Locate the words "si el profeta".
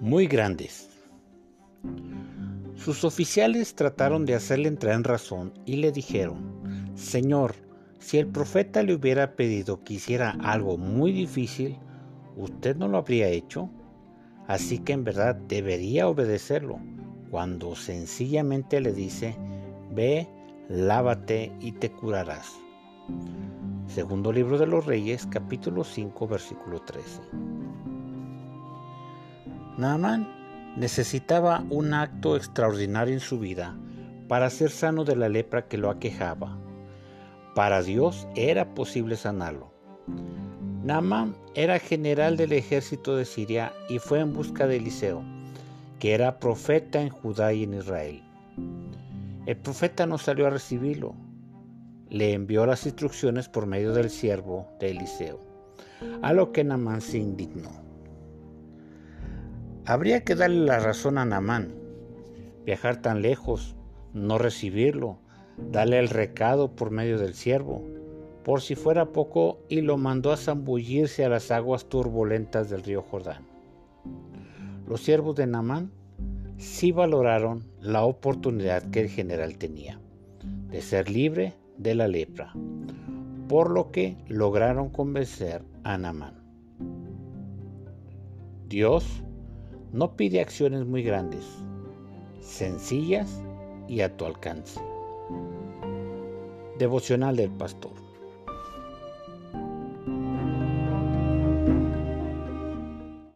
7.98-8.82